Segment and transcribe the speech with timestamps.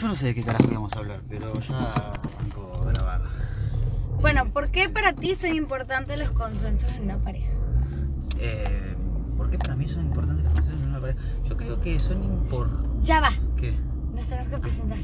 [0.00, 3.22] Yo no sé de qué carajo íbamos a hablar, pero ya arrancó a grabar.
[4.20, 7.50] Bueno, ¿por qué para ti son importantes los consensos en una pareja?
[8.38, 8.96] Eh,
[9.36, 11.18] ¿Por qué para mí son importantes las consensos en una pareja?
[11.48, 12.70] Yo creo que son impor...
[13.02, 13.76] Ya va, ¿Qué?
[14.14, 14.98] nos tenemos que presentar.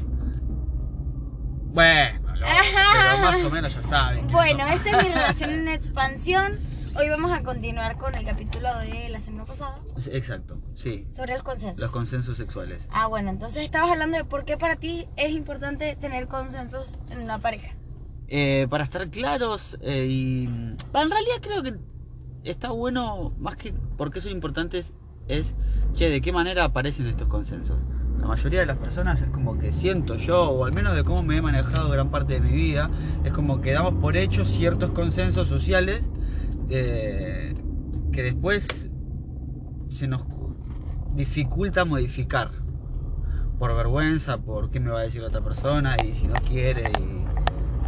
[1.73, 2.45] Bueno, lo-
[2.93, 4.27] pero más o menos ya saben.
[4.29, 6.53] Bueno, esta es mi relación en expansión.
[6.99, 9.77] Hoy vamos a continuar con el capítulo de la semana pasada
[10.11, 11.05] Exacto, sí.
[11.07, 11.79] sobre los consensos.
[11.79, 12.87] Los consensos sexuales.
[12.89, 17.21] Ah, bueno, entonces estabas hablando de por qué para ti es importante tener consensos en
[17.21, 17.75] una pareja.
[18.29, 20.45] Eh, para estar claros eh, y...
[20.45, 21.75] En realidad creo que
[22.43, 24.91] está bueno, más que por qué son importantes,
[25.27, 25.53] es,
[25.93, 27.77] che, ¿de qué manera aparecen estos consensos?
[28.19, 31.21] La mayoría de las personas es como que siento yo, o al menos de cómo
[31.21, 32.89] me he manejado gran parte de mi vida,
[33.23, 36.09] es como que damos por hecho ciertos consensos sociales
[36.69, 37.53] eh,
[38.11, 38.89] que después
[39.89, 40.23] se nos
[41.13, 42.51] dificulta modificar.
[43.59, 46.83] Por vergüenza, por qué me va a decir la otra persona y si no quiere
[46.99, 47.25] y...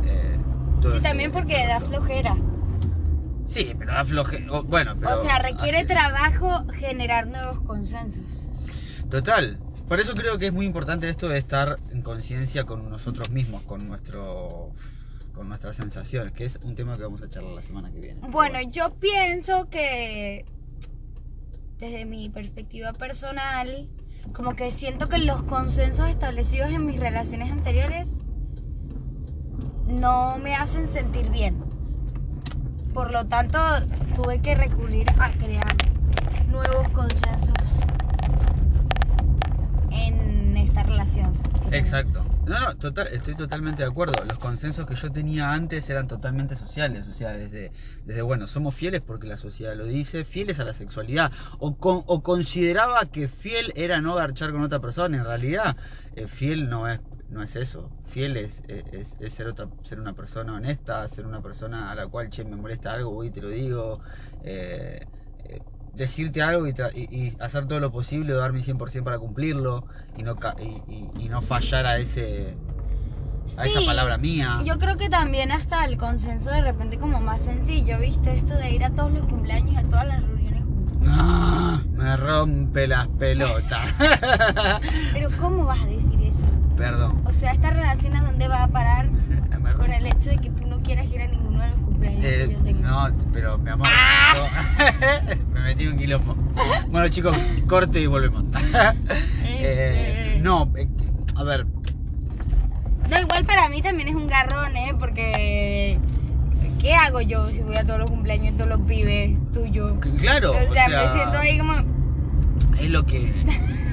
[0.08, 0.40] eh,
[0.82, 2.36] todo Sí, también porque da flojera.
[3.48, 4.48] Sí, pero da floje...
[4.50, 8.50] o- Bueno, pero O sea, requiere así- trabajo generar nuevos consensos.
[9.10, 9.60] Total.
[9.88, 13.62] Por eso creo que es muy importante esto de estar en conciencia con nosotros mismos,
[13.64, 14.70] con nuestro
[15.40, 18.20] con nuestras sensaciones, que es un tema que vamos a charlar la semana que viene.
[18.28, 20.44] Bueno, yo pienso que
[21.78, 23.88] desde mi perspectiva personal,
[24.34, 28.12] como que siento que los consensos establecidos en mis relaciones anteriores
[29.88, 31.64] no me hacen sentir bien.
[32.94, 33.60] Por lo tanto,
[34.16, 35.74] tuve que recurrir a crear
[36.50, 37.54] nuevos consensos
[39.90, 41.49] en esta relación.
[41.72, 42.32] Exacto.
[42.46, 44.24] No, no, total, estoy totalmente de acuerdo.
[44.26, 47.72] Los consensos que yo tenía antes eran totalmente sociales, o sea, desde,
[48.06, 52.24] desde bueno, somos fieles porque la sociedad lo dice, fieles a la sexualidad, o, o
[52.24, 55.78] consideraba que fiel era no garchar con otra persona, en realidad
[56.16, 60.56] eh, fiel no es, no es eso, fiel es, es- ser, otra, ser una persona
[60.56, 63.50] honesta, ser una persona a la cual, che, me molesta algo, voy y te lo
[63.50, 64.00] digo,
[64.42, 65.08] eh,
[66.00, 69.86] decirte algo y, y- y hacer todo lo posible, dar mi 100% para cumplirlo
[70.18, 72.56] y no, ca- y, y- y no fallar a ese
[73.58, 74.62] a esa palabra mía.
[74.64, 78.32] Yo creo que también hasta el consenso de repente como más sencillo, ¿viste?
[78.36, 81.08] Esto de ir a todos los cumpleaños a todas las reuniones juntos.
[81.10, 83.88] Ah, me rompe las pelotas.
[85.14, 86.46] Pero ¿cómo vas a decir eso?
[86.78, 87.22] Perdón.
[87.26, 89.10] O sea, esta relación a dónde va a parar
[89.80, 92.46] Con el hecho de que tú no quieras ir a ninguno de los cumpleaños Eh,
[92.48, 92.82] que yo tengo.
[92.88, 94.34] no, pero mi amor, ¡Ah!
[94.36, 96.36] yo- me metí en un quilombo.
[96.90, 97.36] Bueno, chicos,
[97.68, 98.44] corte y volvemos.
[99.62, 100.88] Eh, no, eh,
[101.36, 101.66] a ver,
[103.10, 104.94] No, igual para mí también es un garrón, ¿eh?
[104.98, 106.00] Porque
[106.80, 109.94] ¿qué hago yo si voy a todos los cumpleaños de todos los pibes tuyos?
[110.22, 111.74] claro, O sea, me siento ahí como
[112.80, 113.34] es lo que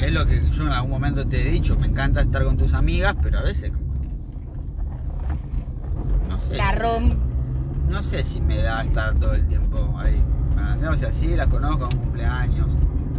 [0.01, 2.73] es lo que yo en algún momento te he dicho, me encanta estar con tus
[2.75, 3.73] amigas, pero a veces
[6.49, 6.73] como que- no sé.
[6.73, 7.19] si- garrón.
[7.89, 10.23] no sé si me da estar todo el tiempo ahí.
[10.59, 12.67] Ah, No, o sea, sí las conozco en un cumpleaños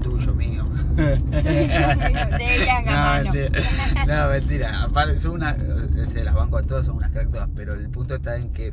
[0.04, 0.64] tuyo, mío.
[0.96, 2.82] Tuyo, mío, de ella,
[3.26, 3.32] no.
[3.32, 3.62] mentira.
[4.06, 4.84] No, mentira.
[4.84, 7.90] Aparte, son unas, eh, se las banco a todos, son unas crack todas, pero el
[7.90, 8.72] punto está en que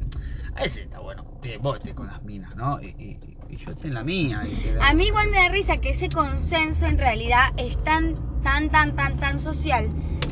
[0.56, 2.80] a veces está bueno, te, vos estés con las minas, ¿no?
[2.80, 3.18] Y, y-
[3.50, 4.42] y yo esté en la mía.
[4.46, 8.68] Y A mí igual me da risa que ese consenso en realidad es tan, tan,
[8.70, 9.88] tan, tan, tan social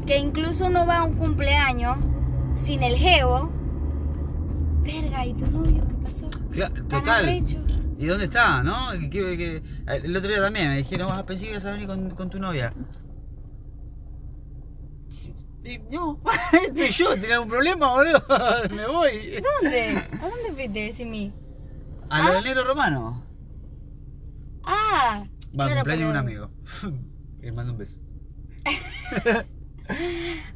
[0.06, 1.98] que incluso no va a un cumpleaños
[2.54, 3.50] sin el geo.
[4.82, 6.28] Verga, ¿y tu novio qué pasó?
[6.50, 7.44] Cla- Tan total.
[7.98, 8.91] ¿Y dónde está, no?
[8.93, 9.62] Que- que- que-
[10.04, 12.31] el otro día también me dijeron, vas a pensar que ibas a venir con, con
[12.31, 12.72] tu novia.
[15.65, 16.19] Y no,
[16.66, 18.20] estoy yo, ¿tenés algún problema, boludo?
[18.75, 19.41] Me voy.
[19.62, 19.97] ¿Dónde?
[20.20, 21.32] ¿A dónde fuiste, Simi?
[22.10, 23.22] A lo del negro romano.
[24.64, 25.25] Ah,
[25.59, 26.50] Va, claro, cumpleaños de pero- un amigo.
[27.41, 27.97] Le mando un beso.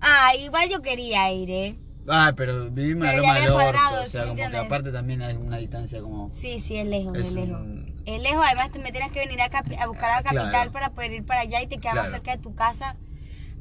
[0.01, 1.79] Ah, igual yo quería ir, ¿eh?
[2.09, 5.35] Ah, pero vivimos en Loma del Orto, o ¿sí sea, como que aparte también hay
[5.37, 6.31] una distancia como...
[6.31, 7.61] Sí, sí, es lejos, Es es, lejos.
[7.61, 10.51] un- Es lejos, además te me tienes que venir a, a buscar a la capital
[10.51, 10.73] Claro.
[10.73, 12.95] para poder ir para allá y te queda más cerca de tu casa.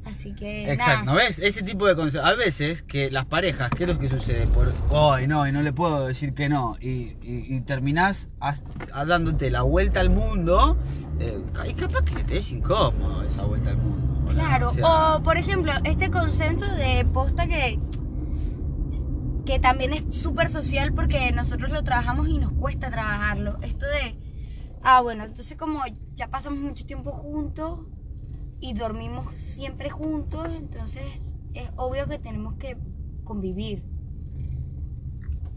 [0.04, 1.26] Así que Exacto, ¿no nada.
[1.26, 1.40] ves?
[1.40, 2.24] Ese tipo de cosas.
[2.24, 4.46] A veces que las parejas, ¿qué es lo que sucede?
[4.46, 6.76] Por, ay, no, y no le puedo decir que no.
[6.80, 8.54] Y, y, y terminás a-
[9.04, 10.76] dándote la vuelta al mundo.
[11.18, 11.36] eh,
[11.68, 14.32] y capaz que te es incómodo esa vuelta al mundo.
[14.32, 17.80] Claro, O sea, o por ejemplo, este consenso de posta que
[19.46, 23.58] que también es súper social porque nosotros lo trabajamos y nos cuesta trabajarlo.
[23.62, 24.18] Esto de,
[24.82, 25.80] ah, bueno, entonces como
[26.14, 27.80] ya pasamos mucho tiempo juntos
[28.60, 32.76] y dormimos siempre juntos, entonces es obvio que tenemos que
[33.24, 33.84] convivir.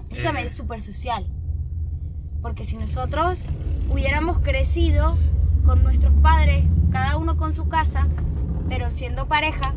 [0.09, 0.23] Eso Eh.
[0.23, 1.27] también es súper social.
[2.41, 3.47] Porque si nosotros
[3.91, 5.17] hubiéramos crecido
[5.65, 8.07] con nuestros padres, cada uno con su casa,
[8.69, 9.73] pero siendo pareja,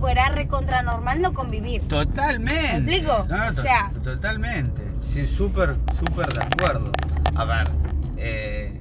[0.00, 1.82] fuera recontra normal no convivir.
[1.82, 2.54] Totalmente.
[2.80, 3.26] ¿Me explico?
[3.28, 4.82] No, no, O sea- totalmente.
[5.12, 6.92] Sí, súper, súper de acuerdo.
[7.34, 7.70] A ver,
[8.16, 8.80] eh,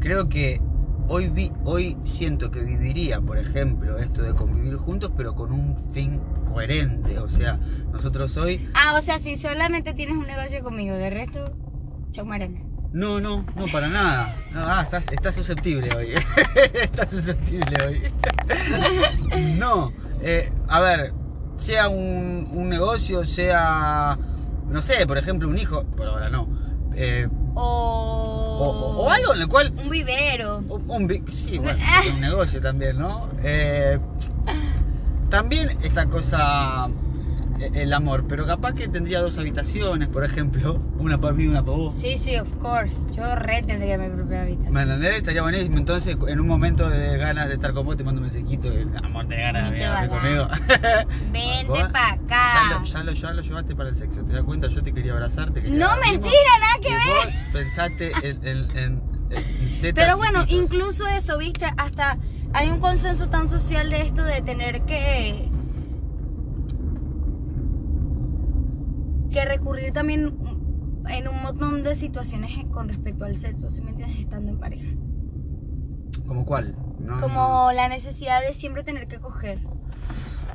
[0.00, 0.60] creo que
[1.08, 5.92] hoy vi, hoy siento que viviría, por ejemplo, esto de convivir juntos, pero con un
[5.92, 7.18] fin coherente.
[7.18, 7.58] O sea,
[7.92, 8.68] nosotros hoy.
[8.74, 11.52] Ah, o sea, si solamente tienes un negocio conmigo, de resto,
[12.10, 12.60] chau marena.
[12.92, 14.34] No, no, no, para nada.
[14.52, 16.14] No, ah, estás, estás susceptible hoy.
[16.82, 18.02] estás susceptible hoy.
[19.58, 21.12] no, eh, a ver,
[21.56, 24.18] sea un, un negocio, sea,
[24.68, 26.48] no sé, por ejemplo, un hijo, por ahora no.
[26.94, 28.96] eh, O...
[28.98, 29.72] o, algo en el cual.
[29.82, 30.58] Un vivero.
[30.68, 31.78] Un, un sí, bueno,
[32.14, 33.28] un negocio también, ¿no?
[33.42, 33.98] Eh,
[35.28, 36.88] también esta cosa,
[37.74, 41.64] el amor, pero capaz que tendría dos habitaciones, por ejemplo, una para mí y una
[41.64, 41.94] para vos.
[41.94, 42.94] Sí, sí, of course.
[43.16, 44.72] Yo re tendría mi propia habitación.
[44.74, 45.18] ¿Me entendés?
[45.18, 45.78] Estaría buenísimo.
[45.78, 48.68] Entonces, en un momento de ganas de estar con vos, te mando un mensajito.
[49.04, 50.48] Amor, te ganas de para conmigo.
[51.32, 51.82] Vente ¿Vos?
[51.92, 52.78] pa' Ya acá.
[52.80, 54.22] lo, ya, lo, ya lo llevaste para el sexo.
[54.24, 54.68] ¿Te das cuenta?
[54.68, 55.50] Yo te quería abrazar.
[55.50, 57.02] Te quería No, mentira, nada que y ver.
[57.26, 59.02] vos pensaste en, en, en-
[59.82, 62.16] en Pero bueno, incluso eso, viste, hasta
[62.54, 65.47] hay un consenso tan social de esto de tener que
[69.32, 70.34] que recurrir también
[71.08, 74.88] en un montón de situaciones con respecto al sexo, si me entiendes, estando en pareja.
[76.26, 76.74] ¿Como cuál?
[77.00, 79.60] No, Como la necesidad de siempre tener que coger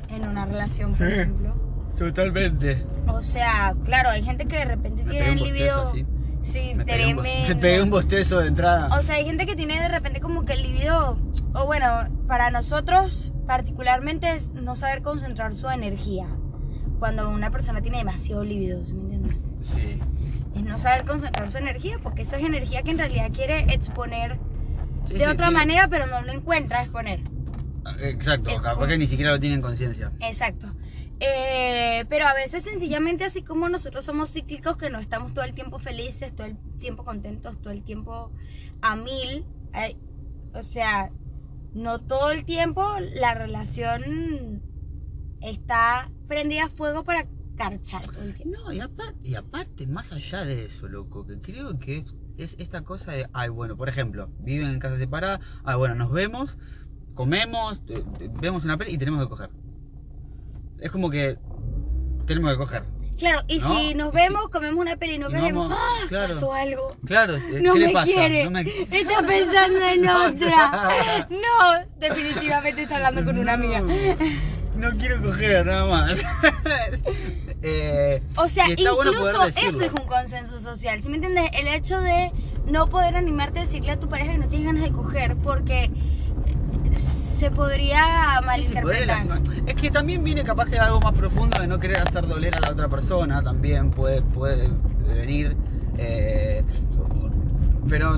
[0.08, 1.12] en una relación, por Sí.
[1.12, 1.54] ejemplo.
[1.96, 2.84] Totalmente.
[3.06, 5.82] O sea, claro, hay gente que de repente Me tiene el un libido.
[5.84, 6.06] bostezo, sí.
[6.42, 7.48] Sí, Me pegué, un, bo- tremendo.
[7.48, 8.94] me pegué un bostezo de entrada.
[8.98, 11.16] O sea, hay gente que tiene de repente como que el libido,
[11.54, 11.86] o bueno,
[12.28, 16.26] para nosotros particularmente es no saber concentrar su energía.
[17.04, 19.36] Cuando una persona tiene demasiado libido, ¿sí me entiendes?
[19.60, 20.00] Sí.
[20.56, 24.38] Es no saber concentrar su energía, porque eso es energía que en realidad quiere exponer
[25.04, 27.20] Sí, de sí, otra manera, pero no lo encuentra exponer.
[28.00, 30.12] Exacto, Es capaz como- que ni siquiera lo tienen conciencia.
[30.20, 30.66] Exacto.
[31.20, 35.52] Eh, pero a veces sencillamente así como nosotros somos cíclicos que no estamos todo el
[35.52, 38.32] tiempo felices, todo el tiempo contentos, todo el tiempo
[38.80, 39.44] a mil.
[40.54, 41.10] o sea,
[41.74, 44.62] no todo el tiempo la relación
[45.42, 47.26] está prendida a fuego para
[47.56, 48.58] carchar todo el tiempo.
[48.58, 52.04] No, y aparte, y aparte, más allá de eso, loco, que creo que
[52.36, 56.10] es esta cosa de, ay, bueno, por ejemplo, viven en casa separada, ay, bueno, nos
[56.10, 56.58] vemos,
[57.14, 59.50] comemos, eh, eh, vemos una peli y tenemos que coger.
[60.80, 61.38] Es como que
[62.26, 62.82] tenemos que coger.
[63.16, 66.06] Claro, y No, si nos vemos, comemos una peli y no y queremos, vamos- ¡ah!
[66.08, 66.34] claro.
[66.34, 66.96] pasó algo.
[67.06, 68.04] Claro, eh, No ¿qué me le pasa?
[68.12, 68.44] quiere.
[68.44, 71.28] No me- Está pensando en No, otra.
[71.30, 73.84] No, definitivamente está hablando con una amiga.
[74.84, 76.18] No, quiero coger, nada más.
[77.66, 79.68] Eh, O sea, bueno incluso decirlo.
[79.70, 81.00] eso es un consenso social.
[81.00, 81.48] ¿Sí me entiendes?
[81.54, 82.30] El hecho de
[82.66, 85.90] no poder animarte a decirle a tu pareja que no tienes ganas de coger porque
[87.38, 88.04] se podría
[88.56, 89.40] Sí, se podría malinterpretar.
[89.66, 92.60] Es que también viene capaz que algo más profundo de no querer hacer doler a
[92.60, 94.68] la otra persona, también puede, puede
[95.08, 95.56] venir.
[95.96, 96.62] eh,
[97.88, 98.16] pero,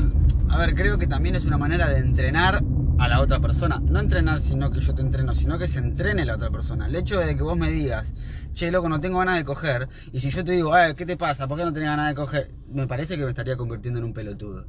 [0.51, 2.65] a ver, creo que también es una manera de entrenar
[2.99, 3.79] a la otra persona.
[3.83, 6.87] No entrenar sino que yo te entreno, sino que se entrene la otra persona.
[6.87, 8.15] El hecho de que vos me digas,
[8.53, 11.17] che, loco, no tengo ganas de coger, y si yo te digo, "Ay, ¿qué te
[11.17, 11.47] pasa?
[11.47, 12.53] ¿Por qué no tenés ganas de coger?
[12.69, 14.67] Me parece que me estaría convirtiendo en un pelotudo.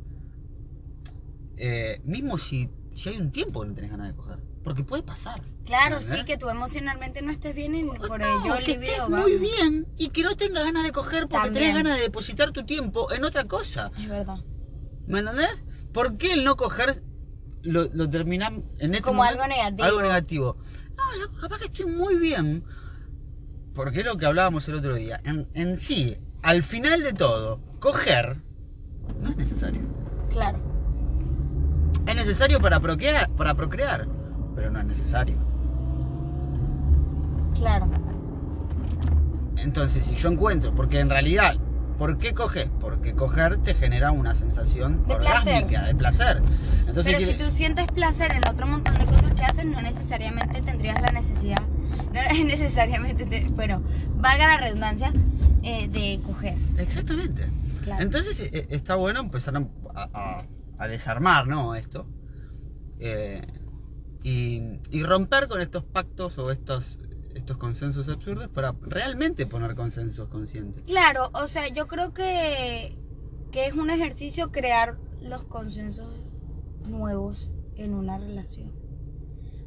[1.57, 4.37] Eh, mismo si, si hay un tiempo que no tenés ganas de coger.
[4.63, 5.41] Porque puede pasar.
[5.65, 9.09] Claro, sí, que tú emocionalmente no estés bien y por No, ello el que estés
[9.09, 11.53] muy bien y que no tengas ganas de coger porque También.
[11.71, 13.91] tenés ganas de depositar tu tiempo en otra cosa.
[13.97, 14.37] Es verdad.
[15.07, 15.49] ¿Me entendés?
[15.93, 17.01] ¿Por qué el no coger
[17.67, 19.83] lo, lo terminamos en este Como momento- algo negativo.
[19.87, 20.57] Algo negativo.
[20.97, 22.63] No, capaz que estoy muy bien.
[23.75, 25.21] Porque es lo que hablábamos el otro día.
[25.23, 28.37] En, en sí, al final de todo, coger
[29.21, 29.81] no es necesario.
[30.31, 30.57] Claro.
[32.07, 34.07] Es necesario para procrear, para procrear,
[34.55, 35.37] pero no es necesario.
[37.55, 37.87] Claro.
[39.57, 41.55] Entonces, si yo encuentro, porque en realidad,
[41.97, 42.67] ¿por qué coges?
[42.79, 45.53] Porque coger te genera una sensación De placer.
[45.55, 46.37] orgásmica, de placer.
[46.79, 49.81] Entonces, Pero quiere- si tú sientes placer en otro montón de cosas que haces, no
[49.81, 51.57] necesariamente tendrías la necesidad,
[52.13, 53.81] no necesariamente, te- bueno,
[54.15, 55.11] valga la redundancia,
[55.63, 56.55] eh, de coger.
[56.77, 57.47] Exactamente.
[57.83, 58.01] Claro.
[58.03, 59.63] Entonces, eh, está bueno empezar a,
[60.13, 60.43] a-
[60.77, 61.73] a desarmar, ¿no?
[61.75, 62.05] Esto.
[62.99, 63.41] Eh,
[64.23, 66.97] y, y romper con estos pactos o estos,
[67.37, 70.83] estos consensos absurdos para realmente poner consensos conscientes.
[70.85, 72.97] Claro, o sea, yo creo que,
[73.51, 76.29] que es un ejercicio crear los consensos
[76.87, 78.71] nuevos en una relación.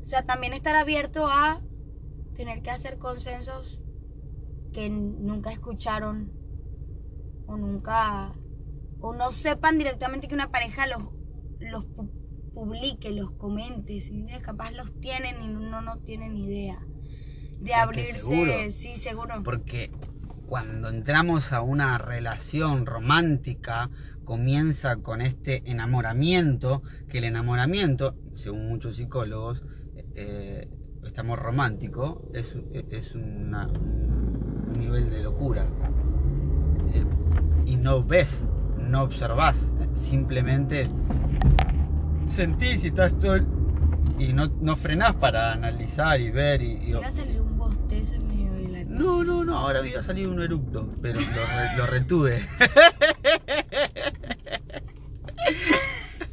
[0.00, 1.60] O sea, también estar abierto a
[2.34, 3.80] tener que hacer consensos
[4.72, 6.32] que nunca escucharon
[7.46, 8.32] o nunca
[9.00, 11.02] o no sepan directamente que una pareja los
[11.60, 12.10] los pu-
[12.54, 14.12] publique, los comente, si
[14.42, 15.48] capaz los tienen y
[15.82, 16.78] no tiene ni idea.
[17.60, 18.52] De que abrirse, seguro.
[18.70, 19.42] sí, seguro.
[19.44, 19.90] Porque
[20.46, 23.90] cuando entramos a una relación romántica,
[24.24, 29.62] comienza con este enamoramiento, que el enamoramiento, según muchos psicólogos,
[30.14, 30.68] eh,
[31.04, 32.56] este amor romántico es,
[32.90, 35.66] es una- un nivel de locura.
[36.94, 37.04] Eh,
[37.66, 38.44] y no ves,
[38.78, 40.88] no observás, simplemente
[42.28, 43.38] sentís y estás todo...
[44.18, 48.16] Y no, no frenás para analizar y ver y- y Iba a salir un bostezo
[48.16, 51.18] en medio de la no, no, no, ahora me iba a salir un eructo, pero
[51.20, 52.48] lo, re- lo retuve.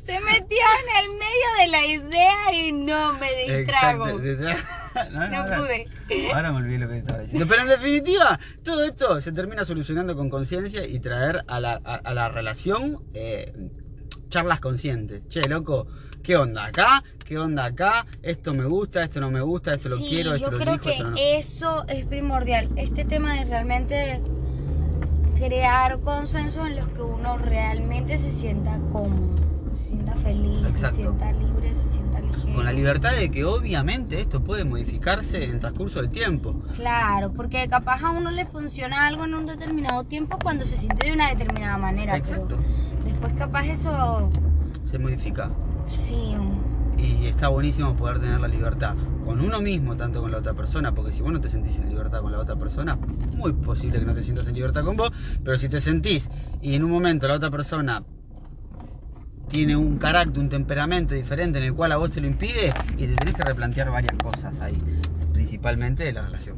[0.05, 4.05] Se metió en el medio de la idea y no me distrago.
[5.11, 5.85] No, pude.
[6.33, 7.45] Ahora me olvidé lo que estaba diciendo.
[7.47, 11.95] Pero en definitiva, todo esto se termina solucionando con conciencia y traer a la, a,
[11.97, 13.53] a la relación eh,
[14.29, 15.21] charlas conscientes.
[15.29, 15.85] Che, loco,
[16.27, 17.03] ¿qué onda acá?
[17.25, 18.05] ¿Qué onda acá?
[18.21, 20.73] Esto me gusta, esto no me gusta, esto lo Sí, quiero, esto yo lo creo
[20.73, 21.15] elijo, que esto no.
[21.17, 22.69] eso es primordial.
[22.75, 24.21] Este tema de realmente
[25.39, 29.35] crear consensos en los que uno realmente se sienta cómodo,
[29.73, 30.95] se sienta feliz, Exacto.
[30.97, 32.55] se sienta libre, se sienta ligero.
[32.55, 36.61] Con la libertad de que obviamente esto puede modificarse en el transcurso del tiempo.
[36.75, 41.07] Claro, porque capaz a uno le funciona algo en un determinado tiempo cuando se siente
[41.07, 42.13] de una determinada manera.
[42.13, 42.57] pero Exacto.
[43.05, 44.29] después capaz eso,
[44.83, 45.51] Se modifica.
[45.89, 46.35] Sí,
[46.97, 50.93] Y está buenísimo poder tener la libertad con uno mismo, tanto con la otra persona,
[50.93, 52.97] porque si vos no te sentís en libertad con la otra persona,
[53.33, 55.11] muy posible que no te sientas en libertad con vos,
[55.43, 56.29] pero si te sentís
[56.61, 58.03] y en un momento la otra persona
[59.47, 63.07] tiene un carácter, un temperamento diferente en el cual a vos te lo impide y
[63.07, 64.77] te tenés que replantear varias cosas ahí,
[65.33, 66.57] principalmente de la relación.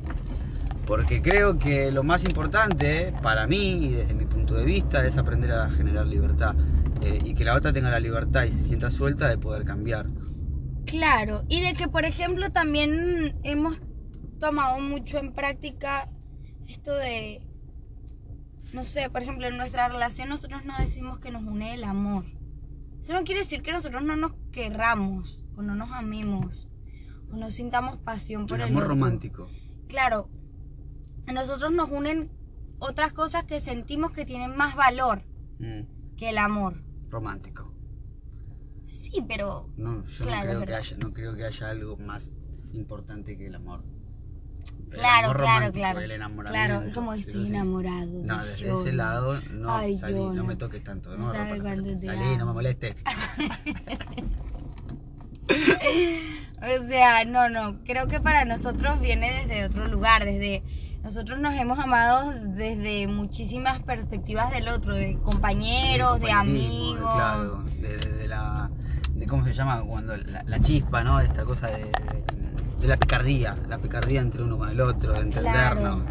[0.89, 5.17] Porque creo que lo más importante para mí y desde mi punto de vista es
[5.17, 6.55] aprender a generar libertad
[7.03, 10.07] eh, y que la otra tenga la libertad y se sienta suelta de poder cambiar.
[10.87, 13.79] Claro, y de que por ejemplo también hemos
[14.39, 16.09] tomado mucho en práctica
[16.67, 17.45] esto de,
[18.73, 22.25] no sé, por ejemplo en nuestra relación nosotros no decimos que nos une el amor.
[22.99, 26.67] Eso no quiere decir que nosotros no nos querramos o no nos amemos
[27.31, 28.95] o no sintamos pasión por El el amor otro.
[28.95, 29.47] romántico.
[29.87, 30.29] Claro,
[31.29, 32.31] a nosotros nos unen
[32.79, 35.21] otras cosas que sentimos que tienen más valor
[35.59, 36.81] Mm, que el amor.
[37.09, 37.71] romántico.
[38.87, 42.31] Sí, pero No, yo Claro, no, creo que haya, no creo que haya algo más
[42.71, 43.83] importante que el amor.
[44.91, 45.99] El Claro, claro, claro.
[45.99, 46.67] El enamoramiento.
[46.79, 48.07] Claro, como estoy enamorado.
[48.23, 50.43] No, desde yo ese lado, no, Ay, salí, no no.
[50.45, 51.15] me toques tanto.
[51.15, 53.03] No Salí, no me molestes.
[56.61, 57.79] O sea, no, no.
[57.85, 60.61] Creo que para nosotros viene desde otro lugar, desde
[61.03, 66.99] nosotros nos hemos amado desde muchísimas perspectivas del otro, de compañeros, de amigos.
[67.15, 68.69] Claro, de, de- de la.
[69.13, 69.81] De, ¿Cómo se llama?
[69.81, 71.19] Cuando la, la chispa, ¿no?
[71.19, 71.85] Esta cosa de,
[72.79, 73.57] de, la picardía.
[73.67, 76.01] La picardía entre uno con el otro, de entendernos.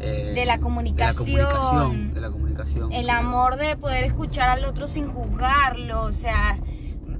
[0.00, 1.26] eh, De la comunicación.
[1.26, 2.14] De la comunicación.
[2.14, 2.92] De la comunicación.
[2.92, 6.56] El amor de poder escuchar al otro sin juzgarlo, o sea,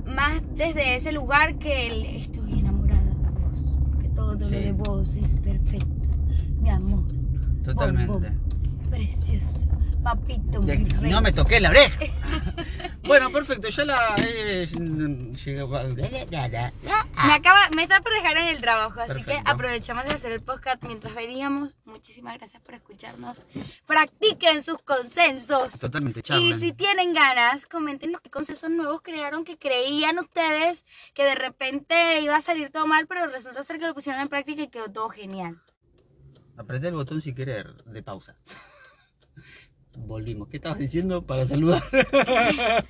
[0.06, 5.14] más desde ese lugar que el estoy enamorada de vos, porque todo lo de vos
[5.16, 6.03] es perfecto,
[6.64, 7.04] mi amor.
[7.62, 8.32] Totalmente.
[8.90, 9.68] Precioso,
[10.02, 12.04] papito, Y mi no me toqué la oreja.
[13.04, 13.68] bueno, perfecto.
[13.68, 14.14] Ya la.
[14.24, 14.68] Eh,
[17.26, 20.40] Me acaba, me está por dejar en el trabajo, así que aprovechamos de hacer el
[20.40, 21.70] podcast mientras veníamos.
[21.84, 23.42] Muchísimas gracias por escucharnos.
[23.86, 25.70] Practiquen sus consensos.
[25.78, 26.60] Totalmente, Y charlen.
[26.60, 32.36] si tienen ganas, coméntenos qué consensos nuevos crearon que creían ustedes que de repente iba
[32.36, 35.08] a salir todo mal, pero resulta ser que lo pusieron en práctica y quedó todo
[35.08, 35.60] genial.
[36.56, 38.36] Apreté el botón si querer de pausa.
[39.96, 40.48] Volvimos.
[40.48, 41.82] ¿Qué estabas diciendo para saludar?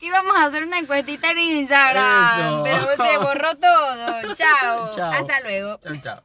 [0.00, 2.62] Que íbamos a hacer una encuestita en Instagram, Eso.
[2.64, 4.34] pero se borró todo.
[4.34, 4.90] Chao.
[4.94, 5.12] Chao.
[5.12, 5.78] Hasta luego.
[5.84, 6.22] chao, chao.